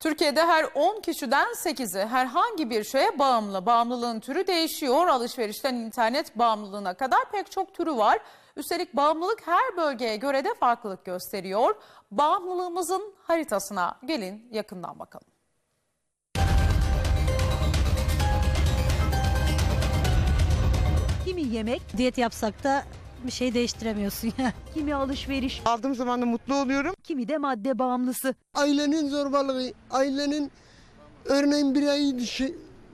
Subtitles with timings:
[0.00, 3.66] Türkiye'de her 10 kişiden 8'i herhangi bir şeye bağımlı.
[3.66, 5.06] Bağımlılığın türü değişiyor.
[5.06, 8.18] Alışverişten internet bağımlılığına kadar pek çok türü var.
[8.56, 11.74] Üstelik bağımlılık her bölgeye göre de farklılık gösteriyor.
[12.10, 15.26] Bağımlılığımızın haritasına gelin yakından bakalım.
[21.24, 22.84] Kimi yemek, Diyet yapsak da
[23.26, 24.52] bir şey değiştiremiyorsun ya.
[24.74, 26.94] kimi alışveriş, Aldığım zaman da mutlu oluyorum.
[27.04, 28.34] kimi de madde bağımlısı.
[28.54, 30.50] ailenin zorbalığı, ailenin
[31.24, 32.44] örneğin bireyi dışa,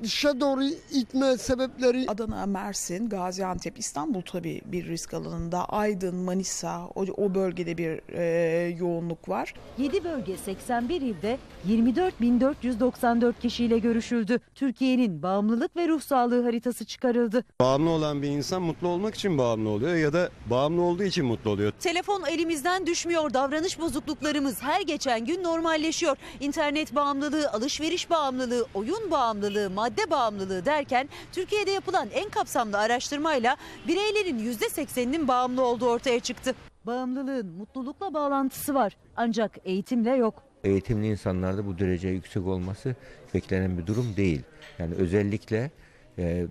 [0.03, 5.65] dışa doğru itme sebepleri Adana, Mersin, Gaziantep, İstanbul tabii bir risk alanında.
[5.65, 9.55] Aydın, Manisa o, o bölgede bir e, yoğunluk var.
[9.79, 14.41] 7 bölge 81 ilde 24.494 kişiyle görüşüldü.
[14.55, 17.45] Türkiye'nin bağımlılık ve ruh sağlığı haritası çıkarıldı.
[17.61, 21.51] Bağımlı olan bir insan mutlu olmak için bağımlı oluyor ya da bağımlı olduğu için mutlu
[21.51, 21.73] oluyor.
[21.81, 23.35] Telefon elimizden düşmüyor.
[23.35, 26.17] Davranış bozukluklarımız her geçen gün normalleşiyor.
[26.41, 33.57] İnternet bağımlılığı, alışveriş bağımlılığı, oyun bağımlılığı, madde bağımlılığı derken Türkiye'de yapılan en kapsamlı araştırmayla
[33.89, 36.55] bireylerin %80'inin bağımlı olduğu ortaya çıktı.
[36.87, 40.43] Bağımlılığın mutlulukla bağlantısı var ancak eğitimle yok.
[40.65, 42.95] eğitimli insanlarda bu derece yüksek olması
[43.35, 44.43] beklenen bir durum değil.
[44.79, 45.71] Yani özellikle
[46.19, 46.47] e,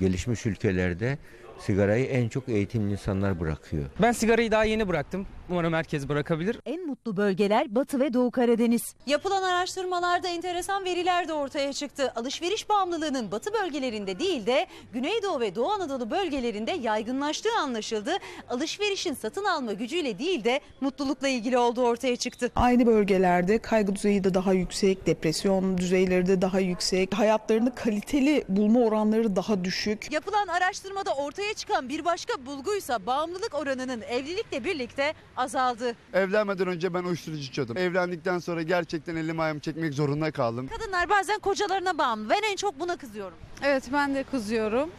[0.00, 1.18] gelişmiş ülkelerde
[1.58, 3.84] sigarayı en çok eğitimli insanlar bırakıyor.
[4.02, 5.26] Ben sigarayı daha yeni bıraktım.
[5.50, 6.60] Umarım herkes bırakabilir.
[6.66, 8.94] En mutlu bölgeler Batı ve Doğu Karadeniz.
[9.06, 12.12] Yapılan araştırmalarda enteresan veriler de ortaya çıktı.
[12.16, 18.10] Alışveriş bağımlılığının batı bölgelerinde değil de Güneydoğu ve Doğu Anadolu bölgelerinde yaygınlaştığı anlaşıldı.
[18.48, 22.50] Alışverişin satın alma gücüyle değil de mutlulukla ilgili olduğu ortaya çıktı.
[22.56, 28.77] Aynı bölgelerde kaygı düzeyi de daha yüksek, depresyon düzeyleri de daha yüksek, hayatlarını kaliteli bulma
[28.86, 30.12] oranları daha düşük.
[30.12, 35.94] Yapılan araştırmada ortaya çıkan bir başka bulguysa bağımlılık oranının evlilikle birlikte azaldı.
[36.14, 37.76] Evlenmeden önce ben uyuşturucu içiyordum.
[37.76, 40.68] Evlendikten sonra gerçekten elim ayağımı çekmek zorunda kaldım.
[40.78, 42.30] Kadınlar bazen kocalarına bağımlı.
[42.30, 43.38] Ben en çok buna kızıyorum.
[43.62, 44.90] Evet ben de kızıyorum.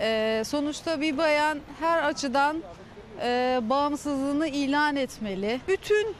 [0.00, 2.62] Ee, sonuçta bir bayan her açıdan
[3.22, 5.60] e, bağımsızlığını ilan etmeli.
[5.68, 6.14] Bütün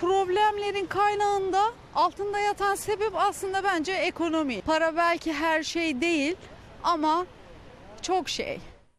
[0.00, 1.62] problemlerin kaynağında
[1.94, 4.60] altında yatan sebep aslında bence ekonomi.
[4.60, 6.36] Para belki her şey değil
[6.82, 7.26] ama
[8.02, 8.60] çok şey.